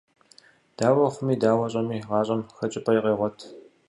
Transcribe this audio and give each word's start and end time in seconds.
Дауэ 0.77 1.07
хъуми, 1.13 1.35
дауэ 1.41 1.65
щӏэми, 1.71 1.97
гъащӏэм 2.07 2.41
хэкӏыпӏэ 2.57 2.93
къегъуэт. 3.03 3.37